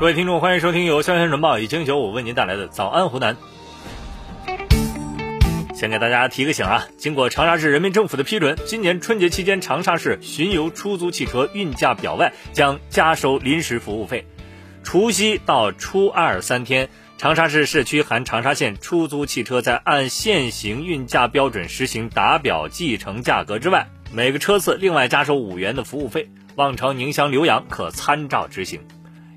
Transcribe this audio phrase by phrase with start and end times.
[0.00, 3.36] 各位听众，欢迎收听由潇湘晨报以经九五为您带来的早安湖南。
[5.74, 14.24] 先给大家提个醒啊，经过长沙市人民政府的批准，今年春节期间长沙市巡游出租汽车运价表外将加收临时服务费。
[14.82, 16.88] 除夕到初二三天，
[17.18, 26.30] 长沙市市区含长沙县出租汽车在按现行运价标准实行打表计程价格之外，每个车次另外加收五元的服务费。
[26.56, 28.80] 望朝宁乡浏阳可参照执行。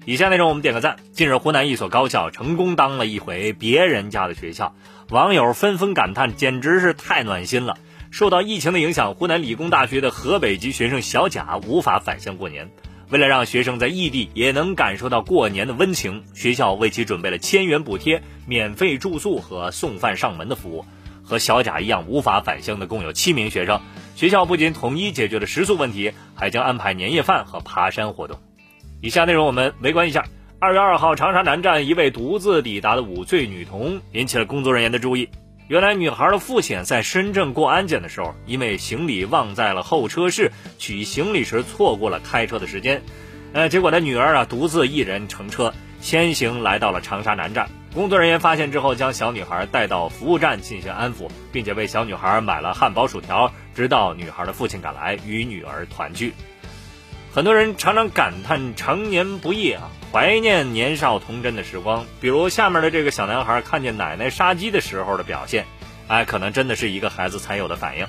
[0.06, 0.98] 以下内容我们点个赞。
[1.14, 4.76] 近日，湖南一所高校成功当了一回别人家的学校，
[5.10, 7.78] 网友纷纷感叹，简直是太暖心了。
[8.12, 12.70] 受到疫情的影响，湖南理工大学的河北籍学生小贾无法返乡过年。
[13.12, 20.84] 为了让学生在异地也能感受到过年的温情，学校为其准备了千元补贴、免费住宿和送饭上门的服务。
[21.24, 23.80] 和小贾一样无法返乡的共有七名学生，
[24.18, 28.38] 学校不仅统一解决了食宿问题，还将安排年夜饭和爬山活动。
[29.04, 30.24] 以下内容我们围观一下。
[30.60, 35.28] 二月二号，长沙南站一位独自抵达的五岁女童引起了工作人员的注意。
[35.68, 43.02] 原来，女孩的父亲在深圳过安检的时候，因为行李忘在了候车室，取行李时错过了开车的时间。
[43.52, 47.70] 呃，结果他女儿啊独自一人乘车先行来到了长沙南站。
[47.94, 56.34] 工作人员发现之后，将小女孩带到服务站进行安抚，并且为小女孩买了汉堡、薯条，直到女孩的父亲赶来与女儿团聚。
[57.34, 62.06] 很多人常常感叹成年不易啊，怀念年少童真的时光。
[62.22, 65.66] 比如下面的这个小男孩看见奶奶杀鸡的时候的表现，
[66.08, 68.06] 哎，可能真的是一个孩子才有的反应。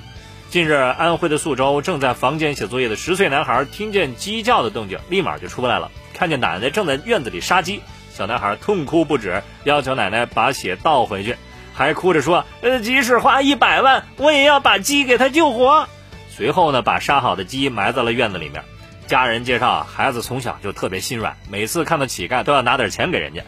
[0.51, 5.89] 近日，安徽的宿州正在房间写作业的十岁男孩听见鸡叫的动静，立马就出来了。
[6.13, 7.81] 看见奶奶正在院子里杀鸡，
[8.13, 11.35] 小男孩痛哭不止，要求奶奶把血倒回去，
[11.73, 15.89] 还哭着说：“呃，即使花一百万，我也要把鸡给他救活。”
[16.29, 18.63] 随后呢，把杀好的鸡埋在了院子里面。
[19.07, 23.43] 家人介绍，孩子从小就特别心软，每次看到乞丐都要拿点钱给人家。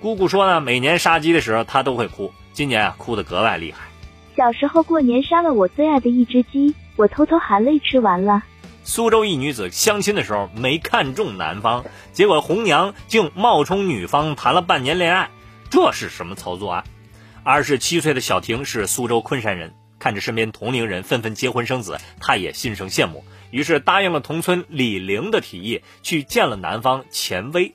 [0.00, 3.78] 姑姑说呢，每年杀鸡的时候他都会哭，今年啊哭得格外厉害。
[4.36, 8.42] 小时候过年杀了我最爱的一只鸡，我偷偷含泪吃完了。
[8.84, 15.28] 苏州一女子相亲的时候没看中男方，结果红娘竟冒充女方谈了半年恋爱，
[15.68, 16.84] 这是什么操作啊？
[17.42, 23.24] 二十七岁的小婷是苏州昆山人，看着身边同龄人纷纷结婚生子，她也心生羡慕。
[23.50, 27.74] 于是答应了同村李玲的提议，去见了男方钱威。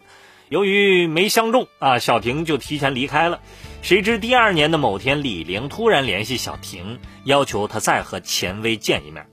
[0.50, 3.42] 由于没相中啊，小婷就提前离开了。
[3.82, 9.28] 谁知第二年的某天，李玲突然联系小婷，要求她再和钱威见一面。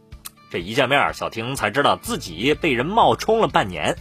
[0.50, 3.97] 这一见面，小婷才知道自己被人冒充了半年。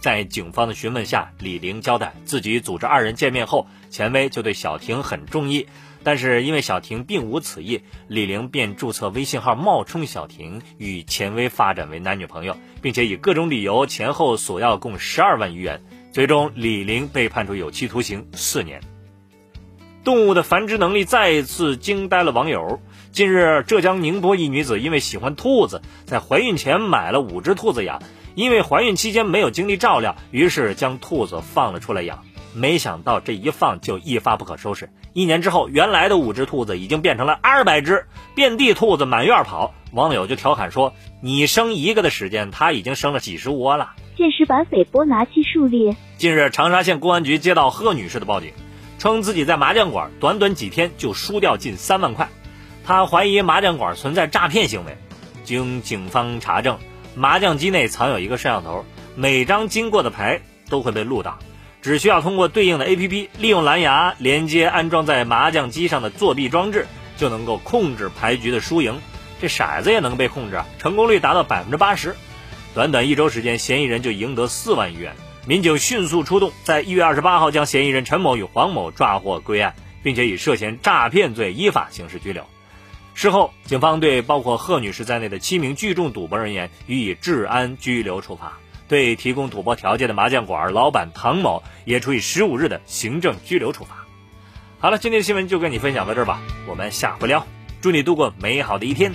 [0.00, 5.66] 在警方的询问下，李玲交代自己组织二人见面后，钱威就对小婷很中意。
[6.02, 15.82] 但是因为小婷并无此意，李玲便注册微信号冒充小婷，与钱威发展为男女朋友，并且以各种理由前后索要共十二万余元。
[16.10, 18.80] 最终，李玲被判处有期徒刑四年。
[20.02, 22.80] 动物的繁殖能力再一次惊呆了网友。
[23.12, 28.00] 近日，浙江宁波一女子因为喜欢兔子，在怀孕前买了五只兔子养，
[28.36, 32.20] 因为怀孕期间没有精力照料，于是将兔子放了出来养。
[32.54, 34.90] 没想到这一放就一发不可收拾。
[35.12, 38.06] 一年之后，原来的五只兔子已经变成了二百只，
[38.36, 39.74] 遍地兔子满院跑。
[39.92, 45.96] 网友就调侃说：“你生一个的时间，它已经生了几十窝了。”现实版斐波拿契数列。
[46.16, 48.52] 近日，长沙县公安局接到贺女士的报警，
[48.98, 52.28] 称自己在麻将馆短短几天就输掉近三万块，
[52.90, 54.98] 他怀疑麻将馆存在诈骗行为。
[55.44, 56.76] 经警方查证，
[57.14, 58.84] 麻将机内藏有一个摄像头，
[59.14, 61.38] 每张经过的牌都会被录到。
[61.82, 69.00] 只需要通过对应的 APP，利用蓝牙连接安装在麻将机上的作弊装置，就能够控制牌局的输赢。
[69.40, 72.16] 这骰子也能被控制啊，成功率达到百分之八十。
[72.74, 75.14] 短短一周时间，嫌疑人就赢得四万余元。
[75.46, 82.44] 民警迅速出动，在一月二十八号将嫌疑人陈某与黄某抓获归案，并且以涉嫌诈骗罪依法刑事拘留。
[83.20, 88.54] 事后，警方对包括贺女士在内的七名聚众赌博人员予以治安拘留处罚。
[88.88, 94.06] 对提供赌博条件的麻将馆老板唐某也处以十五日的行政拘留处罚。
[94.78, 97.46] 好了，今天的新闻就跟你分享到这儿吧，我们下回聊，
[97.82, 99.12] 祝你度过美好的一天。